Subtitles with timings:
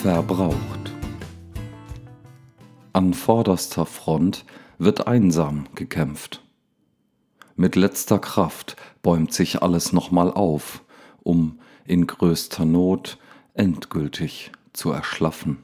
[0.00, 0.94] verbraucht.
[2.94, 4.46] An vorderster Front
[4.78, 6.42] wird einsam gekämpft.
[7.54, 10.82] Mit letzter Kraft bäumt sich alles nochmal auf,
[11.22, 13.18] um in größter Not
[13.52, 15.58] endgültig zu erschlaffen.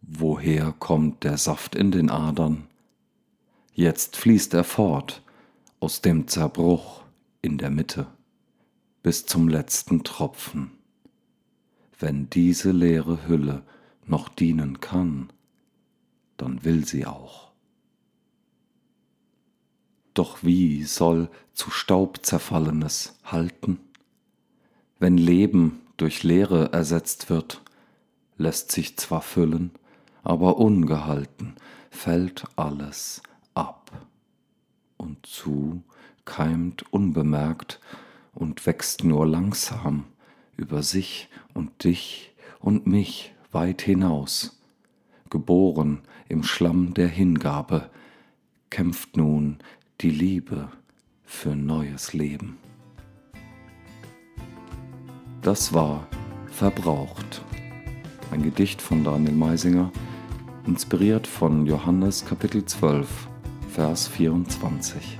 [0.00, 2.66] Woher kommt der Saft in den Adern?
[3.74, 5.20] Jetzt fließt er fort
[5.80, 7.02] aus dem Zerbruch
[7.42, 8.06] in der Mitte
[9.02, 10.77] bis zum letzten Tropfen.
[11.98, 13.62] Wenn diese leere Hülle
[14.06, 15.32] noch dienen kann,
[16.36, 17.50] dann will sie auch.
[20.14, 23.80] Doch wie soll zu Staub zerfallenes halten?
[24.98, 27.62] Wenn Leben durch Leere ersetzt wird,
[28.36, 29.72] lässt sich zwar füllen,
[30.22, 31.54] aber ungehalten
[31.90, 33.22] fällt alles
[33.54, 33.90] ab.
[34.96, 35.82] Und zu
[36.24, 37.80] keimt unbemerkt
[38.34, 40.04] und wächst nur langsam
[40.56, 41.28] über sich
[41.58, 44.60] und dich und mich weit hinaus.
[45.28, 47.90] Geboren im Schlamm der Hingabe,
[48.70, 49.58] kämpft nun
[50.00, 50.68] die Liebe
[51.24, 52.58] für neues Leben.
[55.42, 56.06] Das war
[56.46, 57.42] Verbraucht.
[58.30, 59.90] Ein Gedicht von Daniel Meisinger,
[60.66, 63.28] inspiriert von Johannes Kapitel 12,
[63.70, 65.18] Vers 24.